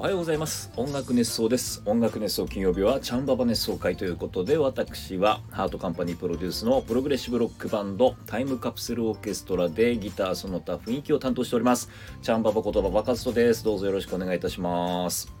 [0.00, 0.70] おはようございます。
[0.76, 1.82] 音楽熱想です。
[1.84, 11.90] 音楽熱想金曜日はチャンババ熱想回ということで私はハートカンパニープロデュースのプログレッシブロックバンドタイムカプセルオーケストラでギターその他雰囲気を担当しております。
[12.22, 13.64] チャンババ言葉バカストです。
[13.64, 15.32] どうぞよろしくお願いいたします。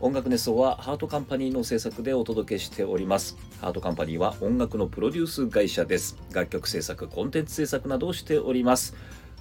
[0.00, 3.36] 音楽熱想はハートカンパニーの制作でお届けしております。
[3.60, 6.16] ハートカンパニーは音楽のプロデュース会社です。
[6.32, 8.94] 楽曲制作コンテンツ制作などをしております。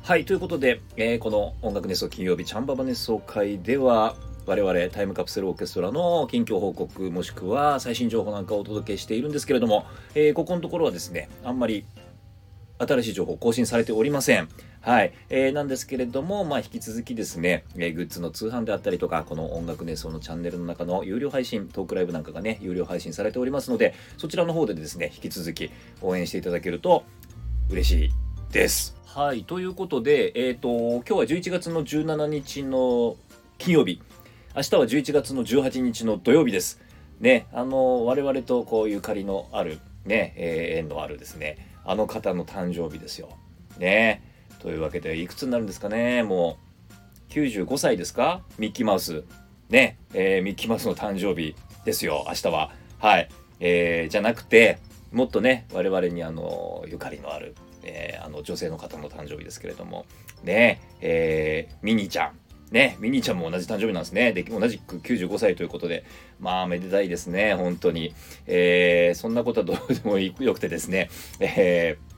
[0.03, 4.15] はいということで、えー、この音楽熱奏金曜日チャンババ熱奏会では
[4.51, 11.85] 我々タイムカプセルオーケストラの近況報告もしくは最新情報なんかをお届けしているんですけれども、えー、ここのところはですねあんまり
[12.77, 14.49] 新しい情報更新されておりません。
[14.81, 15.13] はい。
[15.29, 25.69] えー、なんですけれども、まあ、引き続きですね、えー、グッズの通販であったりとか、この音楽熱奏のチャンネルの中の有料配信、トークライブなんかがね、有料配信されておりますので、そちらの方でですね、引き続き
[26.01, 27.03] 応援していただけると
[27.69, 28.11] 嬉しい
[28.51, 28.97] です。
[29.05, 29.43] はい。
[29.43, 33.17] ということで、えっ、ー、と、今日は11月の17日の
[33.59, 34.01] 金曜日、
[34.53, 36.81] 明日は11月の18日の土曜日です。
[37.21, 43.29] ね、あの、我々とこうゆかりのある、ね、えー、縁のあるですね、あの方の誕生日ですよ。
[43.77, 44.21] ね。
[44.59, 46.57] というわけで、いくつになるんですかね、も
[47.29, 48.41] う、95歳ですか？
[48.57, 49.23] ミッキーマウス。
[49.69, 52.71] ね、えー、ミッキーマウスの誕生日ですよ、明日は。
[52.99, 53.29] はい。
[53.61, 54.79] えー、じゃなくて、
[55.13, 60.05] もっとね、我々にあの、ゆかりのある、えー、あの女性の方の誕生日ですけれども、
[60.43, 62.31] ね、えー、ミニちゃん。
[62.71, 64.31] ね、ミニーちゃんも同じ誕生日なんですね。
[64.31, 66.05] で、同じく95歳ということで、
[66.39, 68.13] まあ、めでたいですね、本当に。
[68.47, 71.09] えー、そんなことはどうでもよくてですね、
[71.41, 72.11] えー、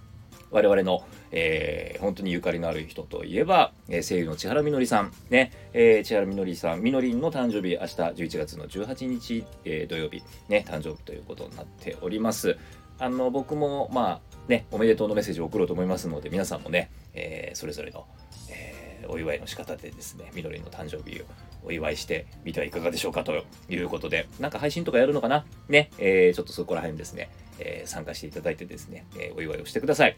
[0.52, 12.58] 我々の、えー、本当にゆかりのある人といえば、えー、声優の千原みのりさん、ね、えー、千原みのりさん、みのりんの誕生日、明日11月の18日、えー、土曜日、ね、誕生日ということになっております。
[13.00, 18.06] あの、僕も、まあ、ね、おめでとうのメッセージを送ろうと思いますので、皆さんもね、えー、それぞれの、
[18.52, 18.73] えー
[19.10, 21.26] お祝いの仕方でですね、みのりの誕生日を
[21.66, 25.46] お祝いしてみてはいかがでしょうかということで、なんか配信とかやるのかな？
[25.70, 30.16] ね、えー、ちょっとそこら辺ですね、えー、参加していただいてですね、えー、お祝いをしてください。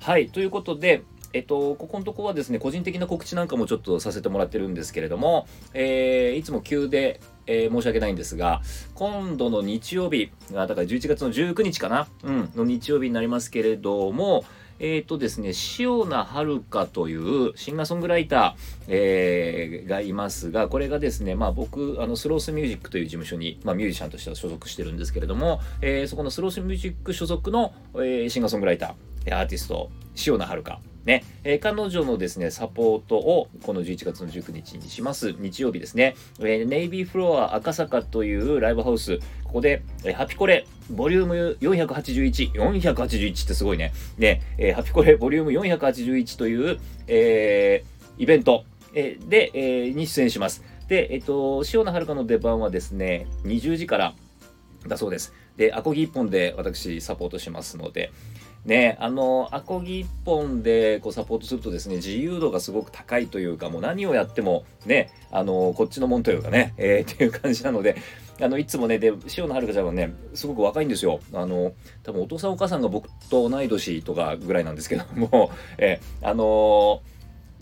[0.00, 8.60] はい、ということで、えっと、ここのとこはですね、個人的な告知なんかもちょっとさせてもらってるんですけれども、えー、いつも急で、えー、申し訳ないんですが、
[8.94, 14.44] 今度の日曜日が、だから11月の19日かな、うん、の日曜日になりますけれども、
[14.78, 29.90] えっ、ー、とですね、塩名遥というシンガーソングライター、えー、がいますが、これがですね、まあ僕、あの、スロースミュージックという事務所に、まあミュージシャンとしては所属してるんですけれども、えー、そこのスロースミュージック所属の、え、シンガーソングライター、アーティスト、
[30.26, 35.32] 塩名遥ね、えー、彼女のですね、サポートをこの11月の19日にします。
[35.38, 43.92] 日曜日ですね、えー、ネイビーフロア赤坂というライブハウス、ここで、えー、ハピコレボリューム481、481ってすごいね。
[44.18, 48.64] ね、えー、ハピコレボリューム481という、えー、イベント、
[48.94, 50.62] えー、で、えー、に出演します。
[50.88, 54.14] で、えっ、ー、と、塩野遥の出番はですね、20時から
[54.86, 55.32] だそうです。
[55.56, 58.12] で、アコギ1本で私サポートしますので、
[58.64, 67.96] ね、あの、アコギ一本でこうサポートするとですね、自由度がすごく高いというか、もう何をやってもね、あの、こっちのもんというかね、えー、 っていう感じなので、
[68.40, 71.18] あの、いつもね、で、塩野遥ちゃんはね、すごく若いんですよ。
[71.32, 71.72] あの、
[72.04, 77.12] 多分お父さんお母さんが僕と同い年とかぐらいなんですけども、 えー、あのー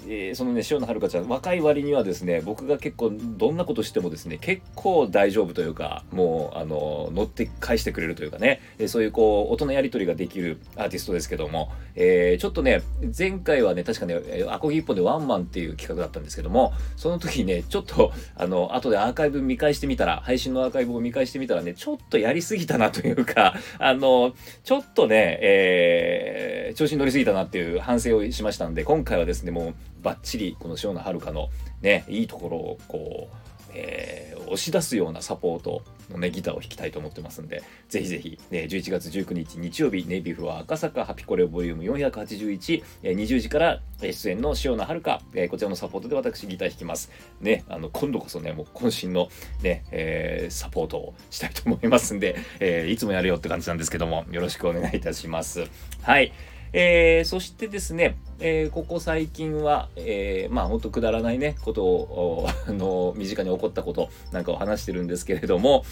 [0.07, 12.83] えー、そのね塩野遥ちゃん若い割にはですね僕が結構どんなことしてもですね結構大丈夫というかもうあの乗って返してくれるというかね、えー、そういうこう音のやり取りができるアーティストですけども、えー、ちょっとね
[13.17, 24.35] 前回はね確かねアコギ一本でワンマンっていう企画だったんですけどもその時ねちょっとあの後でアーカイブ見返してみたら配信のアーカイブを見返してみたらねちょっとやりすぎたなというか あの
[24.65, 31.49] ちょっとね、えー、調子に乗りすぎたなっていう反省をしましたんで今回はですねもうバッチリこの塩野遥の
[31.81, 33.37] ねいいところをこう、
[33.75, 47.11] えー、押し出すようなサポートのねギターを弾きたいと思ってますんでぜひぜひ、ね、11月19日日曜日ネイビーフロア赤坂ハピコレボリューム481、えー、20時から出演の塩野遥、えー、こちらのサポートで私ギター弾きます。
[47.41, 49.29] ねあの今度こそねもう渾身の
[49.63, 55.67] ね、えー、サポートをしたいと思いますんで、えー、いつもやるよって感じなんですけどもよろしくお願いいたします。
[56.03, 56.33] はい。
[56.73, 65.85] えー、そしてですね、えー、ここ最近は、えー、まあ本当くだらないね、ことを、あの、身近に起こったことなんかを話してるんですけれども、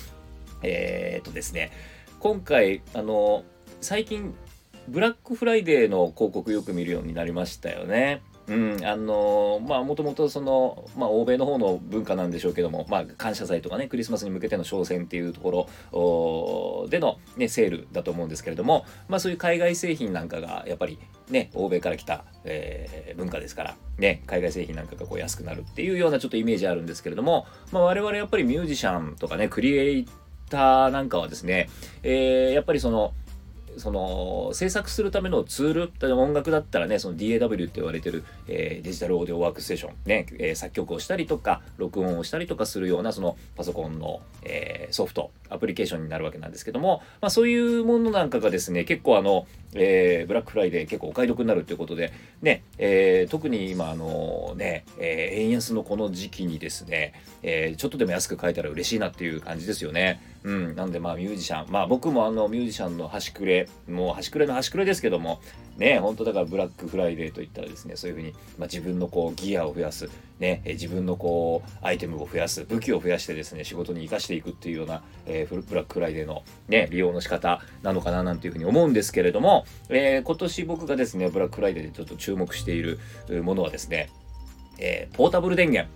[0.62, 1.70] えー、っとですね、
[2.20, 3.44] 今回、あの、
[3.80, 4.34] 最近、
[4.88, 8.22] ブラックフライデーの広告よく見るようになりましたよね。
[8.48, 15.68] うん、あのまあもともとその、ま、欧米の方の文化なんでしょうけども、まあ、感謝祭とかねクリスマスに向けての商戦っていうとこ
[16.82, 20.98] ろでの、ね、セールだと思うんですけれども、まあ、そういう海外製品なんかがやっぱり
[21.28, 30.06] ね欧米から来た、えー、文化ですから、ね、海外製品なんかがこう安くなるっていうようなちょっとイメージあるんですけれども、まあ、我々やっぱりミュージシャンとかねクリエイ
[30.48, 31.68] ターなんかはですね、
[32.02, 33.12] えー、やっぱりその
[33.78, 57.12] その制作するためのツール音楽だったらねその DAW って言われてる、えー、デジタルオーディオワークステーションね、えー、作曲をしたりとか録音をしたりとかするようなそのパソコンの、えー、ソフトアプリケーションになるわけなんですけども、まあ、そういうものなんかがですね結構あの、えー、ブラックフライデー結構お買い得になるということでね、えー、特に今あのね、えー、円安のこの時期にですね、
[57.42, 60.20] え、ちょっとでも安く買えたら嬉しいなっていう感じですよね。
[60.44, 65.40] うん、なんでまあミュージシャンまあ僕もあのミュージシャンの端くれもう端くれの端くれですけども
[65.76, 82.98] ね本当だからブラックフライデーといったらですねそういうふうに、まあ、自分のこうギアを増やすね自分のこうアイテムを増やす武器を増やしてですね仕事に生かしていくっていうような、えー、ブラックフライデーのね利用の仕方なのかななんていうふうに思うんですけれども、えー、今年僕がですねブラックフライデーでちょっと注目している
[83.42, 84.10] ものはですね、
[84.78, 85.92] えー、ポータブル電源。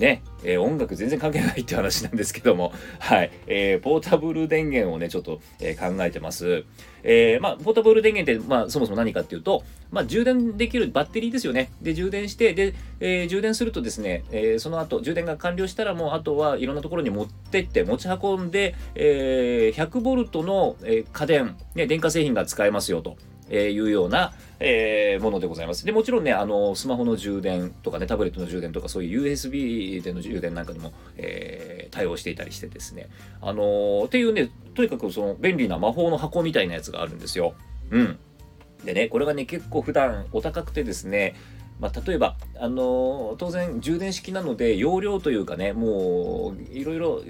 [0.00, 6.64] ね、えー、音楽全然関係ないって話なんですけども、 はい、えー、ポータブル電源をね、ちょっと、えー、考えてます。
[7.02, 11.70] えー、まあ、ポータブル電源って、まあ、そもそも何かっていうと、まあ、充電できるバッテリーですよね。
[11.80, 23.16] で、充電して、で、えー、充電するとですね、えー、その後、充電が完了したら、もう、あとはいろんなところに持ってって、持ち運んで、えー、100ボルトの、えー、家電、ね、電化製品が使えますよと。
[23.50, 25.84] えー、いうような、えー、ものでございます。
[25.84, 33.08] で、もちろんね、あの、スマホの充電とかね、タブレットの充電とか、そういう USB での充電なんかにも、えー、対応していたりしてですね、
[33.42, 37.54] あのー、っていうね、とにかくその便利な魔法の箱みたいなやつがあるんですよ。
[37.90, 38.18] うん。
[38.84, 41.34] でね、これがね、結構普段お高くてですね、
[41.80, 47.22] まあ、例えば、あのー、当然充電式なので容量というかねもういろいろ、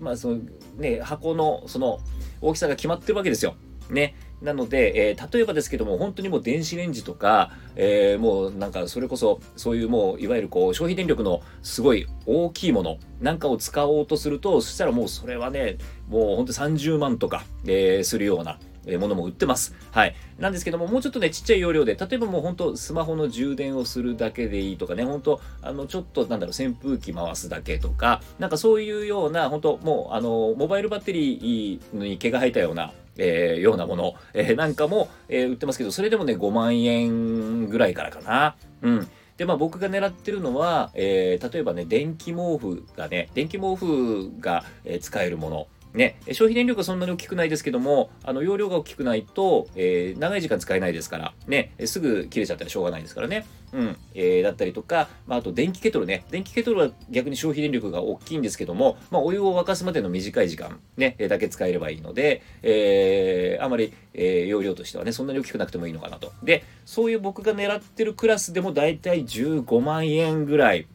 [0.00, 0.40] まあその
[0.76, 2.00] ね、箱のその
[2.40, 3.54] 大きさが決まってるわけですよ。
[3.88, 4.16] ね。
[4.42, 15.78] なので、えー、例えばですけども、本当にもう電子レンジとか、えー、もうなんかそれこそ、そういうもう、いわゆるこう、消費電力のすごい大きいものなんかを使おうとすると、そしたらもうそれはね、
[16.08, 18.58] もう本当30万とか、えー、するような、
[18.98, 19.74] ものも売ってます。
[19.92, 20.16] はい。
[20.38, 38.56] なんですけども、もうちょっとね、ちっちゃい容量で、例えばもう本当スマホの充電をするだけでいいとかね、本当あの、ちょっとなんだろう、扇風機回すだけとか、なんかそういうような、本当もう、あの、モバイルバッテリーに毛が生えたような、えー、ようなもの、えー、なんかも、えー、売ってますけど、それでもね、5万円ぐらいからかな。
[38.82, 39.08] うん。
[39.36, 45.66] で、まあ僕が狙ってるのは、えー、例えばね、電気毛布がね、電気毛布が、えー、使えるもの。
[45.94, 53.46] ね、消費電力はそんなに大きくないですけども、あの容量が大きくないと、えー、長い時間使えないですから、ね、すぐ切れちゃったらしょうがないですからね。
[53.72, 56.24] うん、えー、だったりとか、まあ、あと電気ケトルね。
[56.30, 66.32] 電気ケトルは逆に消費電力が大きいんですけども、まあ、お湯を沸かすまでの短い時間、ね、だけ使えればいいので、えー、あまり、えー、容量としてはね、そんなに大きくなくてもいいのかなと。
[66.42, 70.86] で、そういう僕が狙ってるクラスでもだいたい15万円ぐらい、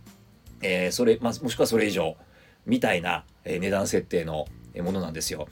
[0.62, 2.16] えー、それ、まあ、もしくはそれ以上、
[2.66, 4.46] みたいな、え値段設定の
[4.82, 5.48] ものなんですよ。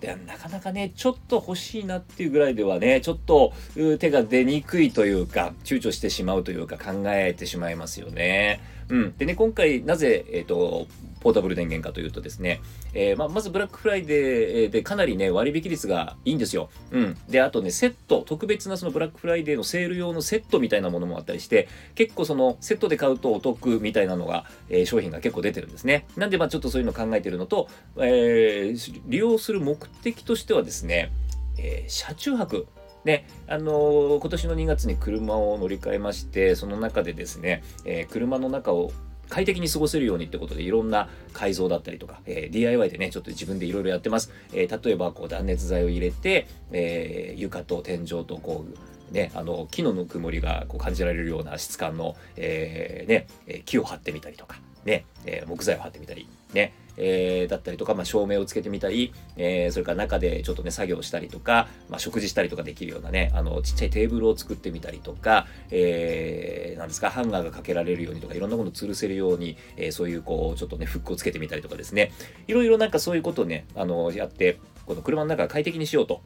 [0.00, 3.52] でなかなかね、ちょっと欲しいなっていうぐらいではね、ちょっと
[3.98, 8.60] 手が出にくいというか、躊躇してしまうというか考えてしまいますよね。
[8.88, 9.16] うん。
[9.18, 10.86] でね、今回なぜ、えっ、ー、と、
[11.20, 12.60] ポータブル電源かというとですね、
[12.94, 16.70] えー、ままずブラックフライデーでかなりね、割引率がいいんですよ。
[16.90, 17.16] うん。
[17.28, 26.06] で、あとね、セット、特別なそのブラックフライデーのセール用のセットみたいなものもあったりして、結構そのセットで買うとお得みたいなのが、えー、商品が結構出てるんですね。
[26.16, 27.68] なんで、まあちょっとそういうの考えてるのと、
[27.98, 31.12] えー、利用する目的としてはですね、
[31.58, 32.66] え、車中泊
[33.04, 38.92] ね、あのー、今年の2月に車を乗り換えまして、その中でですね、えー、車の中を
[39.30, 44.32] 快適に過ごせるようにってことでいろんな改造だったりとか、えー、DIY でね、ちょっと自分でいろいろやってます。
[44.52, 48.66] えー、例えばこう断熱材を入れて、えー、床と天井とこ
[49.10, 72.12] う、ね、あの木のぬくもりがこう感じられるような質感の、えーね、木を張ってみたりとか、ね、え木材を張ってみたり、ね、えー、だったりとか、まあ、照明をつけてみたり、えー、それから中でちょっとね、作業したりとか、まあ、食事したりとかできるようなね、あの、ちっちゃいテーブルを作ってみたりとか、えー、なんですか、ハンガーがかけられるようにとか、いろんなものを吊るせるように、えー、そういう、こう、ちょっとね、フックをつけてみたりとかですね、
[72.46, 76.20] いろいろなんかそういうことをね、あの、やって、この車の中快適にしようと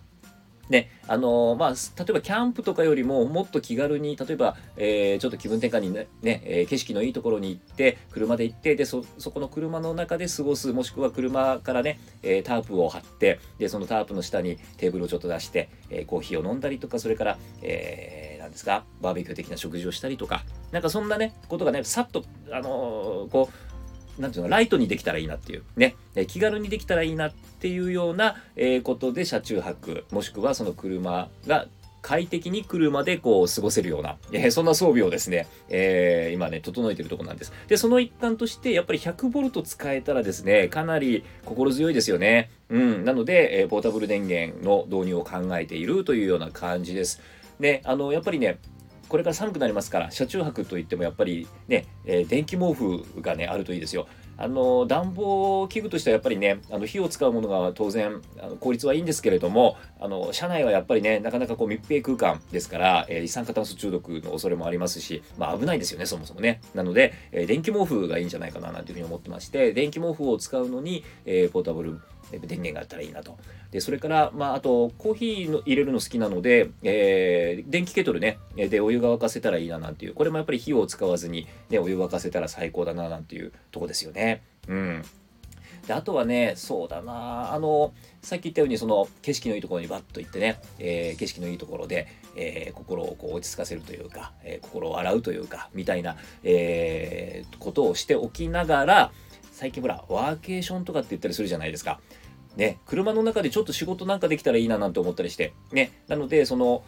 [0.68, 23.73] ね、あのー、まあ、例えばキャンプとかよりももっと気軽に、例えば、えー、ちょっと気分転換にね、ねえー、景色のいいところに行って、車で行って、で、そ、そこの車の中で過ごす、もしくは車からね、えタープを張って、で、そのタープの下にテーブルをちょっと出して、えコーヒーを飲んだりとか、それから、えー、なんですか、バーベキュー的な食事をしたりとか、なんかそんなねことがねさっとあの、こう
[24.18, 31.66] なんていうのライトにできたらいいなっていうねえ気軽にできたらいいなっていうような、えー、ことで車中泊もしくはその車が
[32.04, 37.52] 快適に車でこう過ごせるような、えー、そんな装備をですね、えー、今ね、整えてるとこなんです。
[37.66, 42.50] で、その一環として、やっぱり 100V 使えたらですね、かなり心強いですよね。
[42.68, 43.06] うん。
[43.06, 47.22] なので、えー、ポータブル電源の導入を考えているというような感じです。
[47.58, 48.58] で、あの、やっぱりね、
[49.14, 54.08] これから寒くなりますから、車中泊といってもやっぱりね、えー、電気毛布がね、あるといいですよ。
[54.36, 72.00] あの暖房器具としてはやっぱりねあの火を使うものが当然あの効率はいいんですけれどもあの車内はやっぱりねなかなかこう密閉空間ですから、えー、一酸化炭素中毒の恐れもありますし、まあ、危ないですよねそもそもねなので、えー、電気毛布がいいんじゃないかななんていうふうに思ってまして電気毛布を使うのに、えー、ポータブル
[72.30, 73.36] 電源があったらいいなと。
[73.70, 84.42] で、それから、まあ、あと、コーヒーの入れるの好きなので、えー、電気ケトルね、で、お湯が沸かせたらいいななんていう、これもやっぱり火を使わずに、ね、お湯沸かせたら最高だななんていうとこですよね。
[84.68, 85.02] うん。
[85.86, 99.12] であとはね、そうだな、あの、さっき言ったように、その景色のいいところにバッと行ってね、えー、景色のいいところで、えー、心をこう落ち着かせるというか、えー、心を洗うというか、みたいな、えことをしておきながら、
[99.54, 102.00] 最近ほら、ワーケーションとかって言ったりするじゃないですか。
[102.56, 106.82] ね、車の中でちょっと仕事なんかできたらいいななんて思ったりして、ね、なので、その、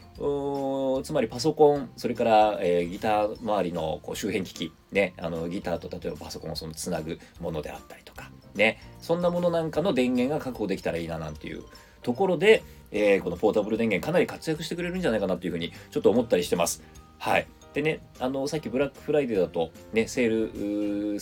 [1.04, 11.62] つまりパソコン、それから、えー、ギター周りのこう周辺機器、ね、あのギターと例えばパソコンをそのつなぐものであったりとか、ね、そんなものなんかの電源が確保できたらいいななんていう
[12.02, 16.82] ところで、えー、このポータブル電源かなり活躍してくれるんじゃないかなっていうふうにちょっと思ったりしてます。
[17.18, 17.46] はい。
[17.76, 21.20] でね、あの、さっきブラックフライデーだと、ね、セール、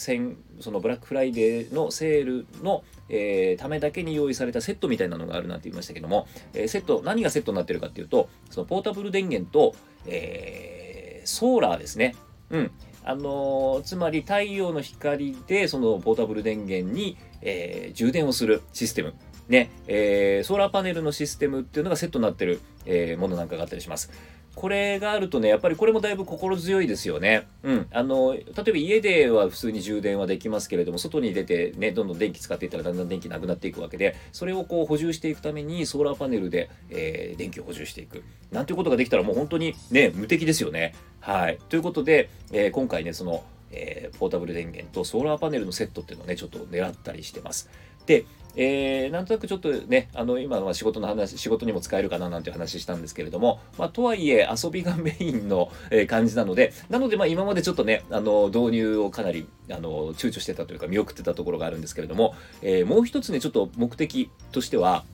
[0.61, 9.75] そのブラックフライデーのセールの、えー、ためだけに用意されたセットみたいなのがあるなんて言いましたけども、えー、セット、何がセットになってるかっていうと、そのポータブル電源と、
[10.07, 12.15] えー、ソーラーですね。
[12.51, 12.71] うん。
[13.03, 19.15] あのつまり太陽の光でそのポータブル電源に、え充電をするシステム。
[19.49, 24.13] ね、えソーラーパネルのシステムっていうのがセットになってる、えものなんかがあったりします。
[24.55, 27.49] これがあるとね、やっぱりこれもだいぶ心強いですよね。
[27.63, 27.87] うん。
[27.91, 38.23] あの、例えば家では普通に充電はできますけれども、外に出てね、どんどん電気使っていったらだんだん電気なくなっていくわけで、それをこう補充していくためにソーラーパネルで、えー、電気を補充していく。
[38.53, 40.95] なんていうことができたらもう本当にね、無敵ですよね。
[41.21, 41.59] はい。
[41.69, 47.69] ということで、えー、今回ね、その、えー、ポータブル電源とソーラーパネルのセットっていうのをね、ちょっと狙ったりしてます。
[48.07, 48.25] で、
[48.57, 65.05] えー、なんとなくちょっとね、あの、今は仕事の話、仕事にも使えるかななんて話したんですけれども、まあ、とはいえ遊びがメインの、えー、感じなので、なので、まあ、今までちょっとね、あの、導入をかなり、あの、躊躇してたというか、見送ってたところがあるんですけれども、えー、もう一つね、ちょっと目的としては、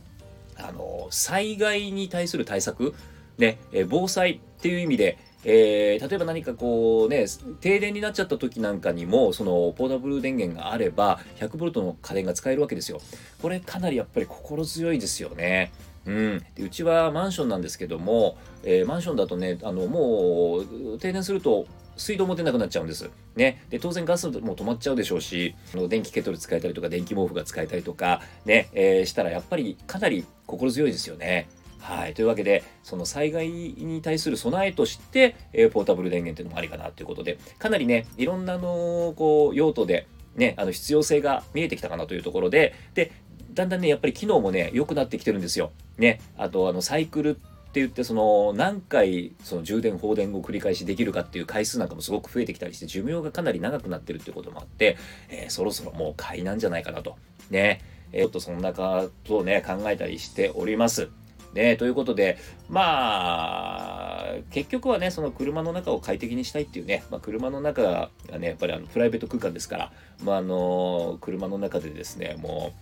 [0.57, 2.95] あの、災害に対する対策、
[3.39, 7.27] ね、え防災っていう意味で、えー、例えば何かこうね、
[7.61, 13.01] 停電になっちゃった時なんかにも、そのポータブル電源があれば、100V の家電が使えるわけですよ。
[13.41, 15.73] これかなりやっぱり心強いですよね。
[16.07, 20.59] うん、でうちはマンションなんですけども、えー、マンションだとね、あのも
[20.95, 21.67] う停電すると
[21.97, 23.11] 水道も出なくなっちゃうんです。
[23.37, 23.63] ね。
[23.69, 25.55] で、当然ガスも止まっちゃうでしょうし、
[25.89, 31.49] 電気ケトル使えたりとか、電気毛布が使えたりとか、ね、えー、したらやっぱりかなり心強いですよね。
[31.81, 32.15] はい。
[32.15, 40.07] というわけで、その災害に対する備えとして、えー、ポータブル電源っていうのもありかなということで、かなりね、いろんなの、こう、用途で、
[40.37, 43.13] ね、あの、必要性が見えてきたかなというところで、で、
[43.53, 45.73] だんだんね、やっぱり機能もね、良くなってきてるんですよ。
[45.99, 46.21] ね。
[46.37, 47.39] あと、あの、サイクル
[47.71, 54.97] って言ってその何回その充電放電を繰り返しできるかっていう回数なんかもすごく増えてきたりして寿命がかなり長くなってるっていうこともあって、
[55.29, 57.17] えー、そろそろもう買いなんじゃないかなと
[57.49, 57.81] ね
[58.13, 61.11] えー、ちょっとそんなことをね考えたりしております
[61.55, 62.39] ね、ということで、
[62.69, 69.93] まあ、結局はね、その車の中を快適にしたいっていうね、まあ、車の中がね、やっぱりあのプライベート空間ですから、
[70.25, 72.73] まあ、あの、車の中でですね、も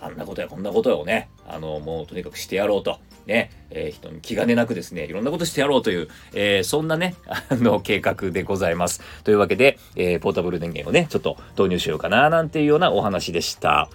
[0.00, 2.98] う、あんなことやこんなことをね、あの、もうとにかくしてやろうと。
[3.26, 9.00] ね、えー、人に気兼ねなくですね、いろんなことしてやろうという、えー、そんなね、あの、計画でございます。
[9.22, 13.88] というわけで、えー、ポータブル電源をね、ちょっと導入しようかな、なんていうようなお話でした。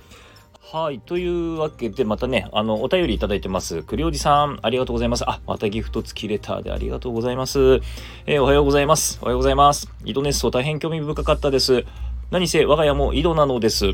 [0.70, 1.00] はい。
[1.00, 3.84] というわけで、またね、あの、お便りいただいてます。
[3.84, 5.24] 栗おじさん、ありがとうございます。
[5.26, 7.80] あ、またギフト付きレターでありがとうございます。
[8.26, 9.18] えー、おはようございます。
[9.22, 9.90] おはようございます。
[10.04, 11.86] 井戸熱奏大変興味深かったです。
[12.32, 13.94] 何せ、我が家も井戸なのです。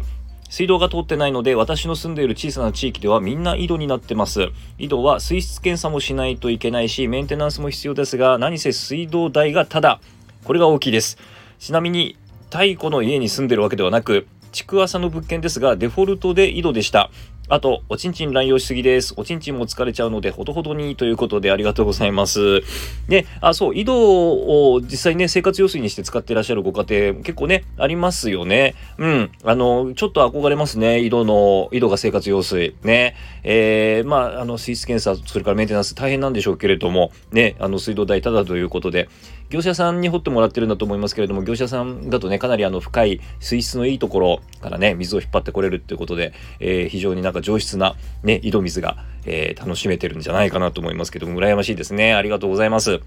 [0.50, 4.48] 水道が通ってないので、私の住んでいる小さな地域ではみんな井戸になってます。
[4.80, 10.00] 井戸は水質検査もしないといけないし、メンテナンスも必要ですが、何せ水道代がただ。
[10.44, 11.20] これが大きいです。
[11.60, 17.10] ちなみに、太古の家に住んでるわけではなく、築浅の物件ですが、デフォルトで井戸でした。
[17.53, 19.13] あと、おちんちん乱用しすぎです。
[19.15, 22.63] おちんちんも疲れちゃうので、ほどほどにということでありがとうございます。
[23.07, 28.74] で、あ、そう、井戸を実際ね、生活用水にして使ってらっしゃるご家庭、結構ね、ありますよね。
[28.98, 29.31] うん。
[29.43, 31.01] あの、ちょっと憧れますね。
[31.05, 32.74] 井戸の、井戸が生活用水。
[32.81, 33.15] ね。
[33.43, 39.10] えー、まあ、あの、水質検査、それからメンテナンス大変なんでしょうけれども、ね、あの、水道代ただということで、
[39.53, 52.15] 業者さんに掘ってもらってるんだと思いますけれども、業者さんだとね、かなりあの、深い水質のいいところからね、水を引っ張ってこれるっていうことで、えー、非常になんか上質なね、井戸水が、えー、楽しめてるんじゃないかなと思いますけども、羨ましいですね。
[52.15, 53.01] ありがとうございます。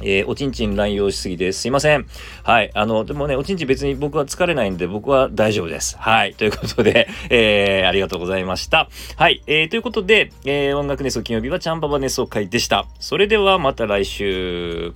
[0.00, 1.60] えー、おちんちん乱用しすぎです。
[1.60, 2.06] すいません。
[2.42, 2.70] はい。
[2.74, 5.96] あの、でもね、おちんちん別に僕は疲れないんで、僕は大丈夫です。
[5.98, 6.34] はい。
[6.34, 8.88] ということで、えー、ありがとうございました。
[9.16, 9.42] はい。
[9.46, 12.86] えー、ということで、えー、音楽熱奏金曜日はチャンババ熱奏会でした。
[12.98, 14.94] それではまた来週。